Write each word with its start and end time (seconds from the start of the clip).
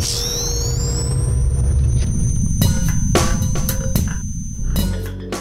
promise. 0.00 0.39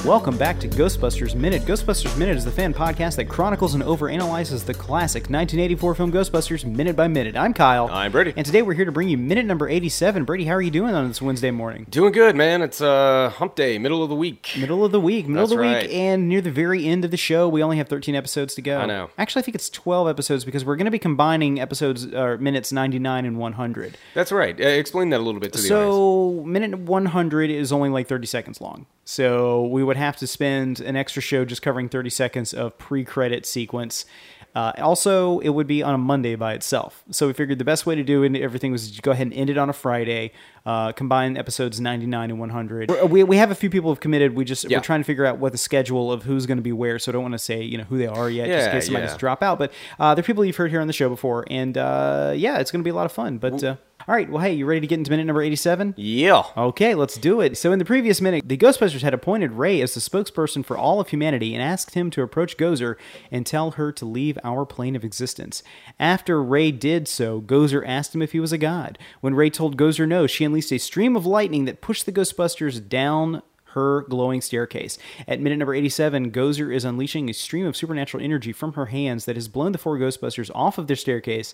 Welcome 0.05 0.37
back 0.37 0.61
to 0.61 0.69
Ghostbusters 0.69 1.35
Minute. 1.35 1.63
Ghostbusters 1.63 2.17
Minute 2.17 2.37
is 2.37 2.45
the 2.45 2.51
fan 2.51 2.73
podcast 2.73 3.17
that 3.17 3.25
chronicles 3.25 3.73
and 3.73 3.83
overanalyzes 3.83 4.63
the 4.65 4.73
classic 4.73 5.23
1984 5.23 5.93
film 5.93 6.09
Ghostbusters 6.09 6.63
minute 6.63 6.95
by 6.95 7.09
minute. 7.09 7.35
I'm 7.35 7.53
Kyle. 7.53 7.89
I'm 7.91 8.09
Brady. 8.13 8.33
And 8.37 8.45
today 8.45 8.61
we're 8.61 8.75
here 8.75 8.85
to 8.85 8.93
bring 8.93 9.09
you 9.09 9.17
minute 9.17 9.45
number 9.45 9.67
87. 9.67 10.23
Brady, 10.23 10.45
how 10.45 10.53
are 10.53 10.61
you 10.61 10.71
doing 10.71 10.95
on 10.95 11.09
this 11.09 11.21
Wednesday 11.21 11.51
morning? 11.51 11.85
Doing 11.89 12.13
good, 12.13 12.37
man. 12.37 12.61
It's 12.61 12.79
uh, 12.79 13.29
hump 13.35 13.55
day, 13.55 13.77
middle 13.77 14.01
of 14.01 14.07
the 14.07 14.15
week. 14.15 14.51
Middle 14.57 14.85
of 14.85 14.93
the 14.93 15.01
week, 15.01 15.27
middle 15.27 15.41
That's 15.43 15.51
of 15.51 15.57
the 15.57 15.63
right. 15.63 15.83
week, 15.83 15.93
and 15.93 16.29
near 16.29 16.39
the 16.39 16.49
very 16.49 16.85
end 16.85 17.03
of 17.03 17.11
the 17.11 17.17
show. 17.17 17.49
We 17.49 17.61
only 17.61 17.75
have 17.77 17.89
13 17.89 18.15
episodes 18.15 18.55
to 18.55 18.61
go. 18.61 18.79
I 18.79 18.85
know. 18.85 19.09
Actually, 19.17 19.41
I 19.41 19.43
think 19.43 19.55
it's 19.55 19.69
12 19.69 20.07
episodes 20.07 20.45
because 20.45 20.63
we're 20.63 20.77
going 20.77 20.85
to 20.85 20.91
be 20.91 20.99
combining 20.99 21.59
episodes, 21.59 22.05
or 22.05 22.37
minutes 22.37 22.71
99 22.71 23.25
and 23.25 23.37
100. 23.37 23.97
That's 24.13 24.31
right. 24.31 24.59
Uh, 24.59 24.63
explain 24.63 25.09
that 25.09 25.17
a 25.17 25.23
little 25.23 25.41
bit 25.41 25.51
to 25.53 25.61
the 25.61 25.67
audience. 25.75 25.93
So 25.93 26.43
minute 26.45 26.79
100 26.79 27.49
is 27.49 27.73
only 27.73 27.89
like 27.89 28.07
30 28.07 28.27
seconds 28.27 28.61
long. 28.61 28.85
So 29.09 29.63
we 29.65 29.83
would 29.83 29.97
have 29.97 30.17
to 30.17 30.27
spend 30.27 30.81
an 30.81 30.95
extra 30.95 31.19
show 31.19 31.43
just 31.43 31.63
covering 31.63 31.89
30 31.89 32.11
seconds 32.11 32.53
of 32.53 32.77
pre-credit 32.77 33.43
sequence. 33.43 34.05
Uh, 34.53 34.71
also, 34.77 35.39
it 35.39 35.49
would 35.49 35.65
be 35.65 35.81
on 35.81 35.95
a 35.95 35.97
Monday 35.97 36.35
by 36.35 36.53
itself. 36.53 37.03
So 37.09 37.25
we 37.25 37.33
figured 37.33 37.57
the 37.57 37.65
best 37.65 37.87
way 37.87 37.95
to 37.95 38.03
do 38.03 38.21
it, 38.21 38.35
everything 38.35 38.71
was 38.71 38.91
to 38.91 39.01
go 39.01 39.09
ahead 39.09 39.25
and 39.25 39.33
end 39.33 39.49
it 39.49 39.57
on 39.57 39.67
a 39.67 39.73
Friday, 39.73 40.31
uh, 40.63 40.91
combine 40.91 41.37
episodes 41.37 41.81
99 41.81 42.29
and 42.29 42.39
100. 42.39 42.91
We're- 42.91 43.07
We, 43.07 43.23
we 43.23 43.37
have 43.37 43.49
a 43.49 43.55
few 43.55 43.71
people 43.71 43.89
have 43.89 43.99
committed. 43.99 44.35
We 44.35 44.45
just 44.45 44.69
Yeah. 44.69 44.77
we're 44.77 44.83
trying 44.83 44.99
to 44.99 45.05
figure 45.05 45.25
out 45.25 45.39
what 45.39 45.53
the 45.53 45.57
schedule 45.57 46.11
of 46.11 46.21
who's 46.21 46.45
going 46.45 46.59
to 46.59 46.63
be 46.63 46.71
where. 46.71 46.99
So 46.99 47.11
I 47.11 47.13
don't 47.13 47.23
want 47.23 47.33
to 47.33 47.39
say 47.39 47.63
you 47.63 47.79
know 47.79 47.85
who 47.85 47.97
they 47.97 48.05
are 48.05 48.29
yet, 48.29 48.47
yeah, 48.47 48.57
just 48.57 48.67
in 48.67 48.71
case 48.73 48.85
somebody 48.85 49.07
yeah. 49.07 49.13
to 49.13 49.17
drop 49.17 49.41
out. 49.41 49.57
But 49.57 49.73
uh, 49.99 50.13
they're 50.13 50.23
people 50.23 50.45
you've 50.45 50.55
heard 50.55 50.69
here 50.69 50.81
on 50.81 50.87
the 50.87 50.93
show 50.93 51.09
before, 51.09 51.45
and 51.49 51.75
uh, 51.79 52.33
yeah, 52.35 52.59
it's 52.59 52.69
going 52.69 52.81
to 52.81 52.87
be 52.87 52.91
a 52.91 52.95
lot 52.95 53.07
of 53.07 53.11
fun. 53.11 53.39
But 53.39 53.63
uh, 53.63 53.77
all 54.09 54.15
right, 54.15 54.27
well, 54.27 54.41
hey, 54.41 54.53
you 54.53 54.65
ready 54.65 54.81
to 54.81 54.87
get 54.87 54.97
into 54.97 55.11
minute 55.11 55.27
number 55.27 55.43
87? 55.43 55.93
Yeah. 55.95 56.41
Okay, 56.57 56.95
let's 56.95 57.15
do 57.15 57.41
it. 57.41 57.55
So, 57.59 57.71
in 57.71 57.77
the 57.77 57.85
previous 57.85 58.19
minute, 58.21 58.43
the 58.43 58.57
Ghostbusters 58.57 59.03
had 59.03 59.13
appointed 59.13 59.51
Ray 59.51 59.81
as 59.81 59.93
the 59.93 59.99
spokesperson 59.99 60.65
for 60.65 60.75
all 60.75 60.99
of 60.99 61.09
humanity 61.09 61.53
and 61.53 61.61
asked 61.61 61.93
him 61.93 62.09
to 62.11 62.23
approach 62.23 62.57
Gozer 62.57 62.95
and 63.29 63.45
tell 63.45 63.71
her 63.71 63.91
to 63.91 64.05
leave 64.05 64.39
our 64.43 64.65
plane 64.65 64.95
of 64.95 65.03
existence. 65.03 65.61
After 65.99 66.41
Ray 66.41 66.71
did 66.71 67.07
so, 67.07 67.39
Gozer 67.39 67.83
asked 67.85 68.15
him 68.15 68.23
if 68.23 68.31
he 68.31 68.39
was 68.39 68.51
a 68.51 68.57
god. 68.57 68.97
When 69.21 69.35
Ray 69.35 69.51
told 69.51 69.77
Gozer 69.77 70.07
no, 70.07 70.25
she 70.25 70.43
unleashed 70.43 70.71
a 70.71 70.79
stream 70.79 71.15
of 71.15 71.27
lightning 71.27 71.65
that 71.65 71.81
pushed 71.81 72.07
the 72.07 72.11
Ghostbusters 72.11 72.89
down 72.89 73.43
her 73.73 74.01
glowing 74.09 74.41
staircase. 74.41 74.97
At 75.27 75.39
minute 75.39 75.59
number 75.59 75.75
87, 75.75 76.31
Gozer 76.31 76.75
is 76.75 76.83
unleashing 76.83 77.29
a 77.29 77.33
stream 77.33 77.67
of 77.67 77.77
supernatural 77.77 78.23
energy 78.23 78.53
from 78.53 78.73
her 78.73 78.87
hands 78.87 79.25
that 79.25 79.35
has 79.35 79.47
blown 79.47 79.71
the 79.71 79.77
four 79.77 79.99
Ghostbusters 79.99 80.49
off 80.55 80.79
of 80.79 80.87
their 80.87 80.95
staircase 80.95 81.53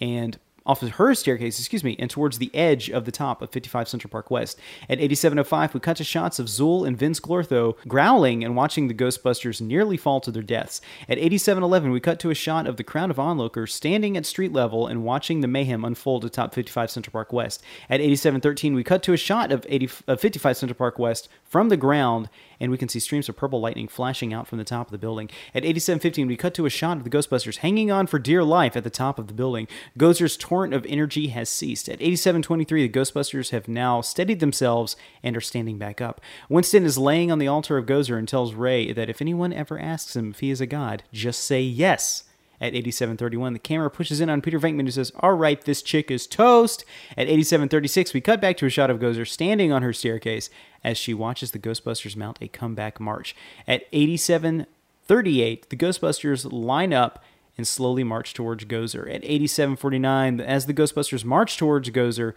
and 0.00 0.38
off 0.66 0.82
of 0.82 0.92
her 0.92 1.14
staircase, 1.14 1.58
excuse 1.58 1.84
me, 1.84 1.96
and 1.98 2.10
towards 2.10 2.38
the 2.38 2.54
edge 2.54 2.90
of 2.90 3.04
the 3.04 3.12
top 3.12 3.40
of 3.40 3.50
55 3.50 3.88
Central 3.88 4.10
Park 4.10 4.30
West. 4.30 4.58
At 4.88 5.00
8705, 5.00 5.74
we 5.74 5.80
cut 5.80 5.96
to 5.98 6.04
shots 6.04 6.38
of 6.38 6.46
Zuul 6.46 6.86
and 6.86 6.98
Vinz 6.98 7.20
Clortho 7.20 7.76
growling 7.86 8.44
and 8.44 8.56
watching 8.56 8.88
the 8.88 8.94
Ghostbusters 8.94 9.60
nearly 9.60 9.96
fall 9.96 10.20
to 10.20 10.30
their 10.30 10.42
deaths. 10.42 10.80
At 11.08 11.18
8711, 11.18 11.90
we 11.90 12.00
cut 12.00 12.18
to 12.20 12.30
a 12.30 12.34
shot 12.34 12.66
of 12.66 12.76
the 12.76 12.84
crowd 12.84 13.10
of 13.10 13.18
onlookers 13.18 13.74
standing 13.74 14.16
at 14.16 14.26
street 14.26 14.52
level 14.52 14.86
and 14.86 15.04
watching 15.04 15.40
the 15.40 15.48
mayhem 15.48 15.84
unfold 15.84 16.24
atop 16.24 16.54
55 16.54 16.90
Central 16.90 17.12
Park 17.12 17.32
West. 17.32 17.62
At 17.88 18.00
8713, 18.00 18.74
we 18.74 18.84
cut 18.84 19.02
to 19.04 19.12
a 19.12 19.16
shot 19.16 19.52
of, 19.52 19.64
80, 19.68 19.90
of 20.08 20.20
55 20.20 20.56
Central 20.56 20.76
Park 20.76 20.98
West 20.98 21.28
from 21.44 21.68
the 21.68 21.76
ground, 21.76 22.28
and 22.60 22.70
we 22.70 22.78
can 22.78 22.88
see 22.88 22.98
streams 22.98 23.28
of 23.28 23.36
purple 23.36 23.60
lightning 23.60 23.88
flashing 23.88 24.32
out 24.32 24.46
from 24.46 24.58
the 24.58 24.64
top 24.64 24.88
of 24.88 24.92
the 24.92 24.98
building. 24.98 25.28
At 25.54 25.64
8715, 25.64 26.26
we 26.26 26.36
cut 26.36 26.54
to 26.54 26.66
a 26.66 26.70
shot 26.70 26.96
of 26.96 27.04
the 27.04 27.10
Ghostbusters 27.10 27.58
hanging 27.58 27.90
on 27.90 28.06
for 28.06 28.18
dear 28.18 28.44
life 28.44 28.76
at 28.76 28.84
the 28.84 28.90
top 28.90 29.18
of 29.18 29.26
the 29.26 29.34
building. 29.34 29.68
Gozer's 29.98 30.36
torrent 30.36 30.74
of 30.74 30.86
energy 30.86 31.28
has 31.28 31.48
ceased. 31.48 31.88
At 31.88 32.00
8723, 32.00 32.88
the 32.88 32.98
Ghostbusters 32.98 33.50
have 33.50 33.68
now 33.68 34.00
steadied 34.00 34.40
themselves 34.40 34.96
and 35.22 35.36
are 35.36 35.40
standing 35.40 35.78
back 35.78 36.00
up. 36.00 36.20
Winston 36.48 36.84
is 36.84 36.98
laying 36.98 37.30
on 37.30 37.38
the 37.38 37.48
altar 37.48 37.76
of 37.76 37.86
Gozer 37.86 38.18
and 38.18 38.28
tells 38.28 38.54
Ray 38.54 38.92
that 38.92 39.10
if 39.10 39.20
anyone 39.20 39.52
ever 39.52 39.78
asks 39.78 40.16
him 40.16 40.30
if 40.30 40.40
he 40.40 40.50
is 40.50 40.60
a 40.60 40.66
god, 40.66 41.02
just 41.12 41.42
say 41.42 41.60
yes. 41.60 42.24
At 42.60 42.74
8731, 42.74 43.52
the 43.52 43.58
camera 43.58 43.90
pushes 43.90 44.20
in 44.20 44.30
on 44.30 44.40
Peter 44.40 44.58
Venkman 44.58 44.84
who 44.84 44.90
says, 44.90 45.12
All 45.20 45.34
right, 45.34 45.62
this 45.62 45.82
chick 45.82 46.10
is 46.10 46.26
toast. 46.26 46.84
At 47.16 47.28
8736, 47.28 48.14
we 48.14 48.20
cut 48.20 48.40
back 48.40 48.56
to 48.58 48.66
a 48.66 48.70
shot 48.70 48.90
of 48.90 48.98
Gozer 48.98 49.26
standing 49.26 49.72
on 49.72 49.82
her 49.82 49.92
staircase 49.92 50.48
as 50.82 50.96
she 50.96 51.14
watches 51.14 51.50
the 51.50 51.58
Ghostbusters 51.58 52.16
mount 52.16 52.38
a 52.40 52.48
comeback 52.48 52.98
march. 52.98 53.36
At 53.66 53.84
8738, 53.92 55.68
the 55.68 55.76
Ghostbusters 55.76 56.50
line 56.50 56.92
up 56.92 57.22
and 57.58 57.66
slowly 57.66 58.04
march 58.04 58.34
towards 58.34 58.64
Gozer. 58.64 59.02
At 59.02 59.24
8749, 59.24 60.40
as 60.40 60.66
the 60.66 60.74
Ghostbusters 60.74 61.24
march 61.24 61.56
towards 61.56 61.90
Gozer, 61.90 62.32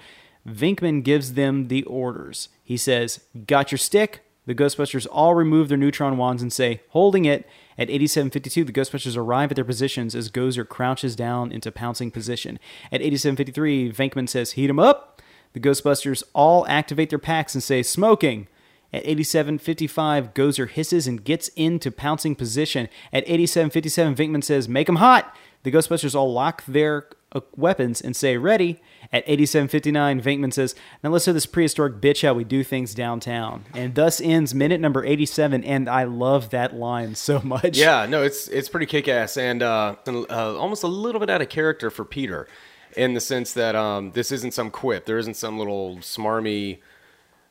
Venkman 0.48 1.04
gives 1.04 1.34
them 1.34 1.68
the 1.68 1.84
orders. 1.84 2.50
He 2.64 2.78
says, 2.78 3.22
Got 3.48 3.72
your 3.72 3.78
stick? 3.78 4.24
The 4.50 4.56
Ghostbusters 4.56 5.06
all 5.12 5.36
remove 5.36 5.70
their 5.70 5.78
neutron 5.78 6.18
wands 6.18 6.42
and 6.42 6.52
say, 6.52 6.82
holding 6.90 7.26
it. 7.26 7.48
At 7.80 7.90
8752, 7.90 8.66
the 8.66 8.74
Ghostbusters 8.74 9.16
arrive 9.16 9.52
at 9.52 9.56
their 9.56 9.64
positions 9.64 10.14
as 10.14 10.30
Gozer 10.30 10.68
crouches 10.68 11.16
down 11.16 11.54
into 11.54 11.72
pouncing 11.72 12.12
position. 12.12 12.60
At 12.92 13.02
8753, 13.02 13.94
Venkman 13.94 14.28
says, 14.28 14.52
heat 14.52 14.70
'em 14.70 14.80
up. 14.80 15.22
The 15.54 15.62
Ghostbusters 15.62 16.22
all 16.34 16.68
activate 16.68 17.10
their 17.10 17.18
packs 17.18 17.56
and 17.56 17.64
say, 17.64 17.82
smoking. 17.82 18.48
At 18.92 19.06
87.55, 19.06 20.34
Gozer 20.34 20.70
hisses 20.70 21.08
and 21.08 21.24
gets 21.24 21.48
into 21.56 21.90
pouncing 21.90 22.36
position. 22.36 22.90
At 23.14 23.26
87.57, 23.28 24.14
Venkman 24.14 24.44
says, 24.44 24.68
make 24.68 24.90
'em 24.90 24.98
hot. 24.98 25.34
The 25.64 25.72
Ghostbusters 25.72 26.16
all 26.16 26.34
lock 26.34 26.66
their 26.66 27.08
weapons 27.56 28.02
and 28.02 28.16
say, 28.16 28.38
ready. 28.38 28.80
At 29.12 29.26
87.59, 29.26 30.22
Venkman 30.22 30.54
says, 30.54 30.76
now 31.04 31.10
let's 31.10 31.26
show 31.26 31.34
this 31.34 31.46
prehistoric 31.46 31.96
bitch 32.02 32.22
how 32.22 32.34
we 32.34 32.44
do 32.44 32.64
things 32.64 32.94
downtown. 32.94 33.66
And 33.74 33.96
thus 33.96 34.22
ends 34.22 34.54
minute 34.54 34.80
number 34.80 35.04
87, 35.04 35.64
and 35.64 35.90
I 35.90 36.04
love 36.04 36.52
that 36.52 36.76
line 36.76 37.16
so 37.16 37.42
much. 37.42 37.78
Yeah, 37.78 38.06
no, 38.06 38.22
it's 38.22 38.48
it's 38.48 38.70
pretty 38.70 38.86
kick 38.86 39.08
ass 39.08 39.38
and 39.38 39.64
uh, 39.64 39.96
uh, 40.08 40.58
almost 40.58 40.84
a 40.84 40.88
little 40.88 41.20
bit 41.20 41.30
out 41.30 41.42
of 41.42 41.50
character 41.50 41.90
for 41.90 42.06
Peter, 42.06 42.48
in 42.96 43.14
the 43.14 43.22
sense 43.22 43.54
that 43.54 43.76
um, 43.76 44.12
this 44.12 44.32
isn't 44.32 44.54
some 44.54 44.70
quip. 44.70 45.06
There 45.06 45.18
isn't 45.18 45.36
some 45.36 45.58
little 45.58 45.98
smarmy. 45.98 46.80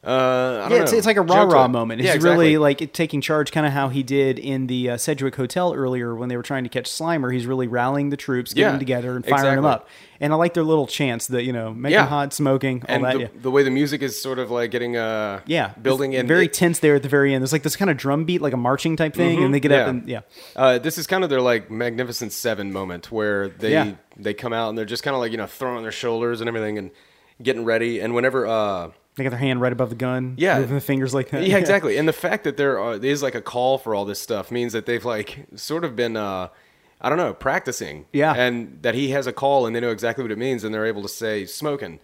Uh, 0.04 0.68
don't 0.68 0.70
Yeah, 0.70 0.82
it's, 0.82 0.92
know, 0.92 0.98
it's 0.98 1.06
like 1.08 1.16
a 1.16 1.22
rah 1.22 1.42
rah 1.42 1.66
moment. 1.66 2.00
He's 2.00 2.14
Yeah, 2.14 2.22
really 2.22 2.56
like 2.56 2.92
taking 2.92 3.20
charge, 3.20 3.50
kind 3.50 3.66
of 3.66 3.72
how 3.72 3.88
he 3.88 4.04
did 4.04 4.38
in 4.38 4.68
the 4.68 4.90
uh, 4.90 4.96
Sedgwick 4.96 5.34
Hotel 5.34 5.74
earlier 5.74 6.14
when 6.14 6.28
they 6.28 6.36
were 6.36 6.42
trying 6.44 6.62
to 6.62 6.70
catch 6.70 6.86
Slimer. 6.88 7.32
He's 7.32 7.46
really 7.46 7.66
rallying 7.66 8.10
the 8.10 8.16
troops, 8.16 8.54
getting 8.54 8.66
Yeah, 8.66 8.70
them 8.70 8.78
together, 8.78 9.16
and 9.16 9.26
firing 9.26 9.56
them 9.56 9.64
up. 9.64 9.88
And 10.20 10.32
I 10.32 10.36
like 10.36 10.54
their 10.54 10.62
little 10.62 10.86
chants 10.86 11.26
that 11.28 11.42
you 11.42 11.52
know, 11.52 11.74
make 11.74 11.92
Yeah. 11.92 12.02
them 12.02 12.08
hot, 12.10 12.32
smoking, 12.32 12.84
all 12.88 12.94
and 12.94 13.04
that. 13.04 13.12
the, 13.14 13.20
yeah. 13.22 13.28
the 13.42 13.50
way 13.50 13.64
the 13.64 13.70
music 13.70 14.00
is 14.02 14.20
sort 14.20 14.38
of 14.38 14.52
like 14.52 14.70
getting 14.70 14.96
uh 14.96 15.40
Yeah, 15.46 15.72
building 15.82 16.12
in 16.12 16.28
very 16.28 16.44
it- 16.46 16.52
tense 16.52 16.78
there 16.78 16.94
at 16.94 17.02
the 17.02 17.08
very 17.08 17.34
end. 17.34 17.42
There's 17.42 17.52
like 17.52 17.64
this 17.64 17.76
kind 17.76 17.90
of 17.90 17.96
drum 17.96 18.24
beat, 18.24 18.40
like 18.40 18.52
a 18.52 18.56
marching 18.56 18.94
type 18.96 19.14
thing, 19.14 19.42
and 19.42 19.52
they 19.52 19.58
get 19.60 19.72
up 19.72 19.88
and 19.88 20.08
yeah, 20.08 20.20
Uh, 20.54 20.78
this 20.78 20.96
is 20.96 21.08
kind 21.08 21.24
of 21.24 21.30
their 21.30 21.40
like 21.40 21.72
Magnificent 21.72 22.32
Seven 22.32 22.72
moment 22.72 23.10
where 23.10 23.48
they 23.48 23.96
they 24.16 24.32
come 24.32 24.52
out 24.52 24.68
and 24.68 24.78
they're 24.78 24.84
just 24.84 25.02
kind 25.02 25.14
of 25.16 25.20
like 25.20 25.32
you 25.32 25.38
know 25.38 25.46
throwing 25.46 25.82
their 25.82 25.90
shoulders 25.92 26.40
and 26.40 26.46
everything 26.46 26.78
and 26.78 26.92
getting 27.42 27.64
ready. 27.64 27.98
And 28.00 28.14
whenever 28.14 28.46
uh 28.46 28.90
they 29.18 29.24
got 29.24 29.30
their 29.30 29.38
hand 29.38 29.60
right 29.60 29.72
above 29.72 29.90
the 29.90 29.96
gun, 29.96 30.34
Yeah. 30.38 30.58
moving 30.58 30.76
the 30.76 30.80
fingers 30.80 31.12
like 31.12 31.30
that. 31.30 31.46
yeah 31.46 31.58
exactly, 31.58 31.96
and 31.98 32.08
the 32.08 32.12
fact 32.12 32.44
that 32.44 32.56
there 32.56 32.78
are, 32.80 32.94
is 32.94 33.22
like 33.22 33.34
a 33.34 33.42
call 33.42 33.76
for 33.78 33.94
all 33.94 34.04
this 34.04 34.20
stuff 34.20 34.50
means 34.50 34.72
that 34.72 34.86
they've 34.86 35.04
like 35.04 35.46
sort 35.54 35.84
of 35.84 35.94
been 35.96 36.16
uh 36.16 36.48
I 37.00 37.08
don't 37.08 37.18
know 37.18 37.32
practicing. 37.34 38.06
Yeah. 38.12 38.32
and 38.34 38.78
that 38.82 38.94
he 38.94 39.10
has 39.10 39.26
a 39.26 39.32
call 39.32 39.66
and 39.66 39.76
they 39.76 39.80
know 39.80 39.90
exactly 39.90 40.22
what 40.24 40.32
it 40.32 40.38
means 40.38 40.64
and 40.64 40.72
they're 40.74 40.86
able 40.86 41.02
to 41.02 41.08
say 41.08 41.44
smoking, 41.44 42.00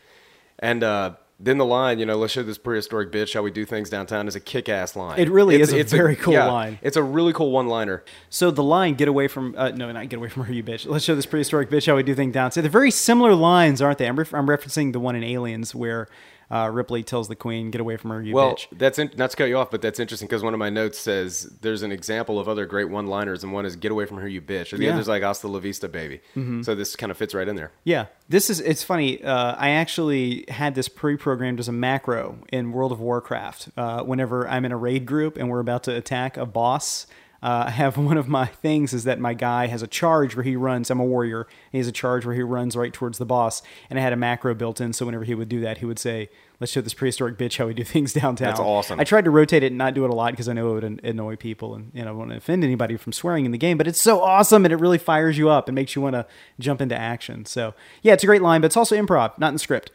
and 0.59 0.83
uh. 0.85 1.15
Then 1.41 1.59
the 1.59 1.67
line, 1.67 1.99
you 1.99 2.07
know, 2.07 2.17
let's 2.17 2.33
show 2.33 2.45
this 2.45 2.59
prehistoric 2.59 3.11
bitch 3.11 3.35
how 3.35 3.43
we 3.43 3.51
do 3.51 3.65
things 3.65 3.91
downtown 3.91 4.29
is 4.29 4.37
a 4.37 4.41
kick-ass 4.41 4.95
line. 4.95 5.19
It 5.19 5.29
really 5.29 5.61
is 5.61 5.73
a 5.73 5.83
very 5.83 6.15
cool 6.15 6.33
yeah, 6.33 6.47
line. 6.47 6.79
It's 6.81 6.97
a 6.97 7.03
really 7.03 7.33
cool 7.33 7.51
one-liner. 7.51 8.05
So 8.31 8.53
the 8.53 8.63
line 8.63 8.95
"Get 8.95 9.09
away 9.09 9.27
from 9.27 9.53
uh, 9.59 9.71
no, 9.71 9.91
not 9.91 10.09
get 10.09 10.19
away 10.19 10.29
from 10.29 10.45
her, 10.45 10.53
you 10.53 10.63
bitch." 10.63 10.87
Let's 10.87 11.05
show 11.05 11.17
this 11.17 11.27
prehistoric 11.27 11.71
bitch 11.71 11.89
how 11.89 11.97
we 11.97 12.05
do 12.05 12.15
things 12.15 12.35
downtown. 12.35 12.63
They're 12.63 12.71
very 12.71 12.93
similar 12.93 13.35
lines, 13.35 13.83
aren't 13.83 13.99
they? 13.99 14.07
I'm, 14.07 14.17
ref- 14.17 14.33
I'm 14.33 14.47
referencing 14.47 14.93
the 14.93 15.01
one 15.01 15.17
in 15.17 15.25
Aliens 15.25 15.75
where 15.75 16.07
uh, 16.51 16.71
Ripley 16.73 17.03
tells 17.03 17.29
the 17.29 17.37
Queen, 17.37 17.71
"Get 17.71 17.81
away 17.81 17.97
from 17.97 18.11
her, 18.11 18.23
you 18.23 18.35
Well, 18.35 18.55
bitch." 18.55 18.67
that's 18.73 18.99
in, 18.99 19.11
not 19.17 19.31
to 19.31 19.37
cut 19.37 19.45
you 19.45 19.57
off, 19.59 19.71
but 19.71 19.83
that's 19.83 19.99
interesting 20.01 20.27
because 20.29 20.43
one 20.43 20.55
of 20.55 20.59
my 20.59 20.71
notes 20.71 20.99
says 20.99 21.43
there's 21.61 21.83
an 21.83 21.93
example 21.93 22.39
of 22.39 22.49
other 22.49 22.67
great 22.67 22.89
one-liners, 22.91 23.43
and 23.45 23.53
one 23.53 23.67
is 23.67 23.77
"Get 23.77 23.93
away 23.93 24.07
from 24.07 24.19
her, 24.19 24.29
you 24.29 24.41
bitch," 24.41 24.73
and 24.73 24.81
the 24.81 24.85
Yeah. 24.85 24.91
Mm-hmm. 24.91 24.97
other's 24.97 25.09
like 25.09 25.23
"Hasta 25.23 25.49
la 25.49 25.59
vista, 25.59 25.89
baby." 25.89 26.21
So 26.63 26.75
this 26.75 26.97
kind 26.97 27.11
of 27.11 27.17
fits 27.17 27.35
right 27.35 27.47
in 27.49 27.57
there. 27.57 27.71
Yeah, 27.85 28.07
this 28.29 28.51
is 28.51 28.61
it's 28.61 28.83
funny. 28.83 29.23
Uh, 29.23 29.55
I 29.59 29.71
actually 29.71 30.45
had 30.49 30.75
this 30.75 30.89
pre-programmed 30.89 31.61
as 31.61 31.69
a 31.69 31.73
macro 31.73 32.39
in 32.53 32.73
World 32.73 32.93
of 32.93 33.01
Warcraft. 33.01 33.69
Uh, 33.77 34.03
whenever 34.03 34.49
I'm 34.49 34.65
in 34.65 34.73
a 34.73 34.77
raid 34.77 35.07
group 35.07 35.37
and 35.37 35.49
we're 35.49 35.61
about 35.61 35.85
to 35.85 35.95
attack 35.97 36.37
a 36.37 36.47
boss, 36.47 37.07
uh, 37.45 37.65
I 37.67 37.71
have 37.85 37.99
one 37.99 38.17
of 38.17 38.27
my 38.27 38.47
things 38.47 38.93
is 38.95 39.05
that 39.05 39.21
my 39.21 39.35
guy 39.35 39.67
has 39.67 39.83
a 39.83 39.87
charge 39.87 40.35
where 40.35 40.43
he 40.43 40.57
runs. 40.57 40.91
I'm 40.91 40.99
a 40.99 41.05
warrior. 41.05 41.47
He 41.71 41.79
has 41.79 41.87
a 41.87 41.93
charge 41.93 42.25
where 42.25 42.35
he 42.35 42.43
runs 42.43 42.75
right 42.75 42.93
towards 42.93 43.19
the 43.19 43.27
boss, 43.27 43.63
and 43.91 43.99
I 43.99 44.03
had 44.03 44.13
a 44.13 44.17
macro 44.17 44.55
built 44.55 44.81
in. 44.81 44.95
So 44.95 45.05
whenever 45.05 45.25
he 45.25 45.35
would 45.35 45.49
do 45.49 45.61
that, 45.61 45.79
he 45.79 45.85
would 45.85 45.99
say, 45.99 46.31
"Let's 46.59 46.73
show 46.73 46.81
this 46.81 46.95
prehistoric 46.95 47.37
bitch 47.37 47.59
how 47.59 47.67
we 47.67 47.75
do 47.75 47.85
things 47.95 48.15
downtown." 48.15 48.49
That's 48.49 48.61
awesome. 48.61 48.99
I 48.99 49.05
tried 49.05 49.27
to 49.27 49.31
rotate 49.31 49.63
it 49.63 49.67
and 49.67 49.79
not 49.79 49.93
do 49.95 50.05
it 50.05 50.11
a 50.11 50.15
lot 50.15 50.33
because 50.33 50.49
I 50.49 50.55
know 50.55 50.71
it 50.71 50.83
would 50.83 51.05
annoy 51.05 51.37
people 51.37 51.75
and 51.75 51.91
you 51.93 52.01
know 52.01 52.07
I 52.07 52.11
don't 52.11 52.19
want 52.19 52.31
to 52.31 52.39
offend 52.39 52.65
anybody 52.65 52.97
from 52.97 53.13
swearing 53.13 53.45
in 53.45 53.53
the 53.53 53.59
game. 53.59 53.77
But 53.77 53.87
it's 53.87 54.01
so 54.01 54.23
awesome 54.23 54.65
and 54.65 54.73
it 54.73 54.77
really 54.77 54.99
fires 54.99 55.37
you 55.37 55.51
up 55.51 55.69
and 55.69 55.75
makes 55.75 55.95
you 55.95 56.01
want 56.01 56.15
to 56.15 56.27
jump 56.59 56.81
into 56.81 56.97
action. 56.97 57.45
So 57.45 57.75
yeah, 58.03 58.15
it's 58.15 58.25
a 58.25 58.27
great 58.27 58.43
line, 58.43 58.63
but 58.63 58.67
it's 58.67 58.77
also 58.77 58.97
improv, 58.97 59.39
not 59.39 59.53
in 59.53 59.59
script. 59.59 59.91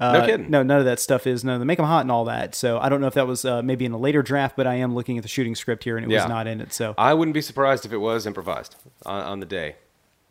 Uh, 0.00 0.12
No 0.12 0.26
kidding. 0.26 0.50
No, 0.50 0.62
none 0.62 0.78
of 0.78 0.86
that 0.86 0.98
stuff 0.98 1.26
is 1.26 1.44
none 1.44 1.54
of 1.56 1.60
They 1.60 1.66
make 1.66 1.76
them 1.76 1.86
hot 1.86 2.00
and 2.02 2.10
all 2.10 2.24
that. 2.24 2.54
So 2.54 2.78
I 2.78 2.88
don't 2.88 3.00
know 3.00 3.06
if 3.06 3.14
that 3.14 3.26
was 3.26 3.44
uh, 3.44 3.62
maybe 3.62 3.84
in 3.84 3.92
a 3.92 3.98
later 3.98 4.22
draft, 4.22 4.56
but 4.56 4.66
I 4.66 4.74
am 4.76 4.94
looking 4.94 5.16
at 5.18 5.22
the 5.22 5.28
shooting 5.28 5.54
script 5.54 5.84
here, 5.84 5.96
and 5.96 6.04
it 6.06 6.10
Yeah. 6.12 6.22
was 6.24 6.28
not 6.28 6.46
in 6.46 6.60
it. 6.60 6.72
So 6.72 6.94
I 6.96 7.12
wouldn't 7.14 7.34
be 7.34 7.42
surprised 7.42 7.84
if 7.84 7.92
it 7.92 7.98
was 7.98 8.26
improvised 8.26 8.76
on, 9.04 9.22
on 9.22 9.40
the 9.40 9.46
day. 9.46 9.76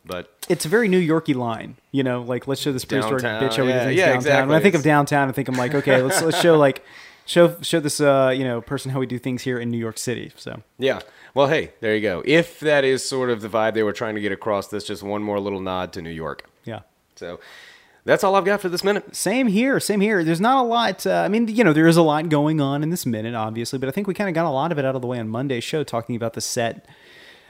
But 0.04 0.30
it's 0.48 0.64
a 0.64 0.68
very 0.68 0.88
New 0.88 0.98
Yorky 0.98 1.34
line, 1.34 1.76
you 1.92 2.02
know. 2.02 2.22
Like 2.22 2.48
let's 2.48 2.60
show 2.60 2.72
this 2.72 2.84
prehistoric 2.86 3.22
bitch 3.22 3.56
how 3.56 3.64
we 3.64 3.68
do 3.68 3.74
yeah, 3.74 3.84
things 3.84 3.96
yeah, 3.98 4.04
downtown. 4.06 4.16
exactly. 4.16 4.48
When 4.48 4.58
I 4.58 4.62
think 4.62 4.74
of 4.74 4.82
downtown, 4.82 5.28
I 5.28 5.32
think 5.32 5.48
I'm 5.48 5.56
like, 5.56 5.74
okay, 5.74 6.00
let's 6.02 6.22
let's 6.22 6.40
show 6.40 6.56
like 6.58 6.82
show 7.26 7.54
show 7.60 7.80
this 7.80 8.00
uh 8.00 8.32
you 8.34 8.42
know 8.42 8.62
person 8.62 8.90
how 8.92 8.98
we 8.98 9.04
do 9.06 9.18
things 9.18 9.42
here 9.42 9.58
in 9.60 9.70
New 9.70 9.76
York 9.78 9.98
City. 9.98 10.32
So 10.36 10.62
yeah, 10.78 11.00
well, 11.34 11.48
hey, 11.48 11.72
there 11.80 11.94
you 11.94 12.00
go. 12.00 12.22
If 12.24 12.60
that 12.60 12.82
is 12.82 13.06
sort 13.06 13.28
of 13.28 13.42
the 13.42 13.48
vibe 13.48 13.74
they 13.74 13.82
were 13.82 13.92
trying 13.92 14.14
to 14.14 14.22
get 14.22 14.32
across, 14.32 14.68
that's 14.68 14.86
just 14.86 15.02
one 15.02 15.22
more 15.22 15.38
little 15.38 15.60
nod 15.60 15.92
to 15.92 16.02
New 16.02 16.10
York. 16.10 16.48
yeah. 16.64 16.80
So 17.16 17.38
that's 18.04 18.24
all 18.24 18.34
I've 18.34 18.44
got 18.44 18.60
for 18.60 18.68
this 18.68 18.82
minute. 18.82 19.14
Same 19.14 19.46
here, 19.46 19.78
same 19.80 20.00
here. 20.00 20.24
There's 20.24 20.40
not 20.40 20.64
a 20.64 20.66
lot. 20.66 21.06
Uh, 21.06 21.12
I 21.20 21.28
mean, 21.28 21.48
you 21.48 21.64
know, 21.64 21.72
there 21.72 21.86
is 21.86 21.96
a 21.96 22.02
lot 22.02 22.28
going 22.28 22.60
on 22.60 22.82
in 22.82 22.90
this 22.90 23.04
minute, 23.06 23.34
obviously, 23.34 23.78
but 23.78 23.88
I 23.88 23.92
think 23.92 24.06
we 24.06 24.14
kind 24.14 24.28
of 24.28 24.34
got 24.34 24.46
a 24.46 24.50
lot 24.50 24.72
of 24.72 24.78
it 24.78 24.84
out 24.84 24.94
of 24.94 25.02
the 25.02 25.08
way 25.08 25.18
on 25.18 25.28
Monday's 25.28 25.64
show, 25.64 25.84
talking 25.84 26.16
about 26.16 26.32
the 26.34 26.40
set. 26.40 26.86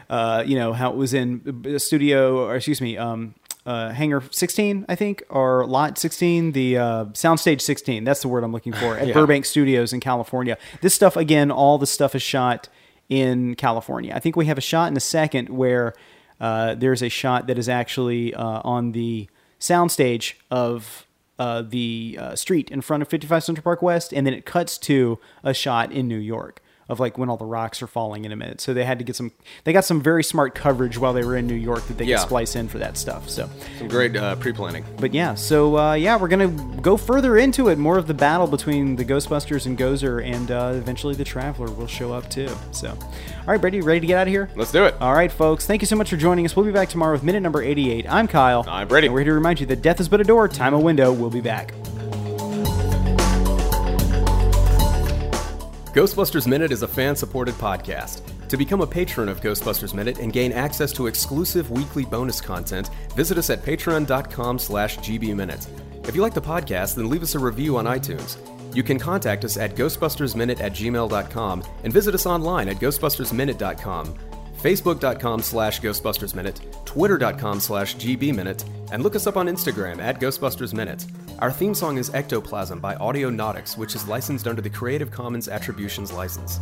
Uh, 0.09 0.43
you 0.45 0.57
know 0.57 0.73
how 0.73 0.91
it 0.91 0.97
was 0.97 1.15
in 1.15 1.79
studio, 1.79 2.45
or 2.45 2.57
excuse 2.57 2.81
me, 2.81 2.97
um, 2.97 3.35
uh, 3.65 3.91
hangar 3.91 4.23
16, 4.31 4.87
I 4.89 4.97
think, 4.97 5.23
or 5.31 5.65
lot 5.67 5.99
16, 5.99 6.53
the 6.53 6.79
uh, 6.79 7.05
soundstage 7.07 7.61
16. 7.61 8.03
That's 8.03 8.21
the 8.23 8.29
word 8.29 8.43
I'm 8.43 8.53
looking 8.53 8.73
for 8.73 8.97
at 8.97 9.07
Yeah. 9.09 9.15
Burbank 9.15 9.45
Studios 9.45 9.93
in 9.93 10.01
California. 10.01 10.59
This 10.81 10.95
stuff, 10.95 11.17
again, 11.17 11.51
all 11.53 11.79
the 11.79 11.87
stuff 11.87 12.15
is 12.17 12.23
shot 12.23 12.69
in 13.09 13.55
California. 13.55 14.13
I 14.15 14.19
think 14.19 14.35
we 14.35 14.47
have 14.47 14.59
a 14.59 14.63
shot 14.63 14.91
in 14.91 14.97
a 14.97 15.01
second 15.01 15.49
where 15.49 15.95
uh, 16.41 16.75
there's 16.75 17.03
a 17.03 17.09
shot 17.09 17.47
that 17.49 17.59
is 17.59 17.69
actually 17.69 18.35
uh, 18.35 18.63
on 18.65 18.93
the 18.93 19.29
soundstage 19.61 20.35
of 20.51 21.07
uh, 21.39 21.63
the 21.63 22.19
uh, 22.21 22.35
street 22.35 22.71
in 22.71 22.81
front 22.81 23.03
of 23.03 23.09
55 23.09 23.45
Central 23.45 23.63
Park 23.63 23.83
West, 23.83 24.13
and 24.13 24.27
then 24.27 24.35
it 24.35 24.45
cuts 24.45 24.77
to 24.79 25.19
a 25.43 25.55
shot 25.55 25.93
in 25.93 26.09
New 26.09 26.19
York 26.19 26.61
of 26.91 27.01
like 27.01 27.17
when 27.17 27.31
all 27.31 27.37
the 27.37 27.45
rocks 27.47 27.81
are 27.83 27.87
falling 27.87 28.25
in 28.25 28.33
a 28.33 28.37
minute. 28.37 28.61
So 28.61 28.75
they 28.75 28.85
had 28.85 28.99
to 28.99 29.05
get 29.05 29.17
some. 29.17 29.31
They 29.65 29.73
got 29.73 29.85
some 29.85 30.03
very 30.03 30.25
smart 30.25 30.55
coverage 30.55 30.99
while 30.99 31.13
they 31.13 31.25
were 31.25 31.37
in 31.37 31.47
New 31.47 31.55
York 31.55 31.87
that 31.87 31.97
they 31.99 32.05
Yeah. 32.05 32.17
could 32.17 32.23
splice 32.27 32.57
in 32.57 32.69
for 32.69 32.79
that 32.79 32.97
stuff. 32.99 33.29
So, 33.31 33.49
Some 33.79 33.89
great 33.89 34.17
uh, 34.17 34.35
pre-planning. 34.37 34.85
but 34.99 35.15
yeah, 35.15 35.35
so 35.35 35.79
uh, 35.79 35.95
yeah, 35.95 36.17
we're 36.17 36.29
gonna 36.29 36.49
go 36.83 36.97
further 36.97 37.39
into 37.39 37.69
it. 37.69 37.79
More 37.79 37.97
of 37.97 38.07
the 38.07 38.15
battle 38.15 38.47
between 38.47 38.97
the 38.97 39.05
Ghostbusters 39.05 39.67
and 39.67 39.79
Gozer, 39.79 40.25
and 40.25 40.51
uh, 40.51 40.73
eventually 40.75 41.15
the 41.15 41.25
Traveler 41.25 41.71
will 41.71 41.87
show 41.87 42.13
up 42.13 42.29
too. 42.29 42.49
So, 42.73 42.89
all 42.91 42.97
right, 43.47 43.61
Brady, 43.61 43.81
ready 43.81 44.01
to 44.01 44.07
get 44.07 44.19
out 44.19 44.27
of 44.27 44.33
here? 44.33 44.51
Let's 44.57 44.73
do 44.73 44.85
it. 44.85 44.95
All 45.01 45.15
right, 45.15 45.31
folks. 45.31 45.67
Thank 45.67 45.83
you 45.83 45.87
so 45.87 45.97
much 45.97 46.11
for 46.11 46.17
joining 46.17 46.45
us. 46.45 46.57
We'll 46.57 46.67
be 46.67 46.73
back 46.73 46.89
tomorrow 46.89 47.13
with 47.13 47.23
minute 47.23 47.41
number 47.41 47.63
88. 47.63 48.07
I'm 48.11 48.27
Kyle. 48.27 48.65
I'm 48.69 48.89
Brady. 48.89 49.07
And 49.07 49.15
we're 49.15 49.21
here 49.21 49.31
to 49.31 49.35
remind 49.35 49.61
you 49.61 49.67
that 49.67 49.81
death 49.83 50.01
is 50.01 50.09
but 50.09 50.21
a 50.21 50.25
door, 50.25 50.49
time 50.49 50.75
a 50.75 50.81
window. 50.81 51.13
We'll 51.13 51.31
be 51.31 51.41
back. 51.41 51.73
Ghostbusters 55.93 56.47
Minute 56.47 56.71
is 56.71 56.83
a 56.83 56.89
fan 56.89 57.17
supported 57.17 57.55
podcast. 57.57 58.23
To 58.49 58.57
become 58.57 58.81
a 58.81 58.87
patron 58.87 59.29
of 59.29 59.41
Ghostbusters 59.41 59.93
Minute 59.93 60.21
and 60.21 60.33
gain 60.33 60.53
access 60.53 60.93
to 60.93 61.09
exclusive 61.09 61.73
weekly 61.73 62.05
bonus 62.05 62.41
content, 62.41 62.91
visit 63.17 63.39
us 63.39 63.51
at 63.51 63.65
patreon.com 63.65 64.61
slash 64.61 64.99
gbminute. 64.99 65.67
If 66.07 66.15
you 66.15 66.23
like 66.23 66.35
the 66.35 66.41
podcast, 66.41 66.95
then 66.95 67.11
leave 67.11 67.25
us 67.25 67.35
a 67.35 67.41
review 67.41 67.77
on 67.77 67.87
iTunes. 67.87 68.37
You 68.73 68.85
can 68.85 69.01
contact 69.01 69.45
us 69.45 69.57
at 69.57 69.75
ghostbustersminute 69.75 70.61
at 70.61 70.75
gmail.com 70.75 71.65
and 71.83 71.93
visit 71.93 72.15
us 72.15 72.25
online 72.25 72.69
at 72.69 72.77
ghostbustersminute.com, 72.77 74.15
facebook.com 74.63 75.43
slash 75.43 75.81
ghostbustersminute, 75.81 76.85
twitter.com 76.85 77.59
slash 77.59 77.97
gbminute, 77.97 78.65
and 78.93 79.03
look 79.03 79.17
us 79.17 79.27
up 79.27 79.37
on 79.37 79.47
Instagram 79.47 79.99
at 80.01 80.21
Ghostbusters 80.21 80.75
Minute. 80.75 81.07
Our 81.39 81.51
theme 81.51 81.75
song 81.75 81.99
is 81.99 82.11
Ectoplasm 82.11 82.81
by 82.81 82.95
Audionautix, 82.97 83.77
which 83.77 83.95
is 83.95 84.07
licensed 84.09 84.47
under 84.47 84.61
the 84.61 84.71
Creative 84.71 85.11
Commons 85.11 85.49
Attributions 85.49 86.13
license. 86.13 86.61